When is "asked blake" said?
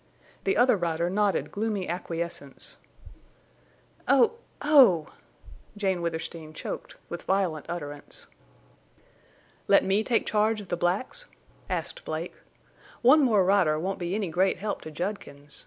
11.69-12.33